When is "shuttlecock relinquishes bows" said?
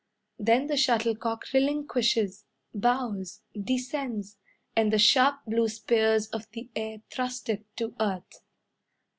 0.77-3.43